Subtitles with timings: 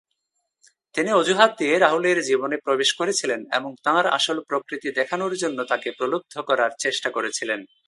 [0.95, 6.33] তিনি অজুহাত দিয়ে রাহুলের জীবনে প্রবেশ করেছিলেন এবং তাঁর আসল প্রকৃতি দেখানোর জন্য তাকে প্রলুব্ধ
[6.39, 7.59] করার চেষ্টা করেছিলেন।